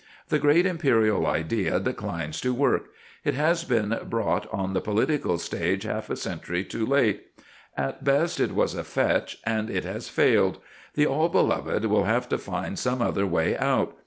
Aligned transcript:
The 0.29 0.39
great 0.39 0.65
Imperial 0.65 1.27
idea 1.27 1.79
declines 1.79 2.41
to 2.41 2.55
work; 2.55 2.87
it 3.23 3.35
has 3.35 3.63
been 3.63 3.95
brought 4.09 4.51
on 4.51 4.73
the 4.73 4.81
political 4.81 5.37
stage 5.37 5.83
half 5.83 6.09
a 6.09 6.15
century 6.15 6.63
too 6.63 6.87
late. 6.87 7.27
At 7.77 8.03
best 8.03 8.39
it 8.39 8.55
was 8.55 8.73
a 8.73 8.83
fetch, 8.83 9.37
and 9.45 9.69
it 9.69 9.83
has 9.83 10.09
failed. 10.09 10.57
The 10.95 11.05
All 11.05 11.29
Beloved 11.29 11.85
will 11.85 12.05
have 12.05 12.27
to 12.29 12.39
find 12.39 12.79
some 12.79 12.99
other 12.99 13.27
way 13.27 13.55
out. 13.55 13.95